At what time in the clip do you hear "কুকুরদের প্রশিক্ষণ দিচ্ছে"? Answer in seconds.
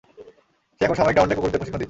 1.35-1.79